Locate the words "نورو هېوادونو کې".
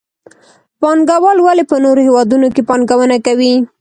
1.83-2.61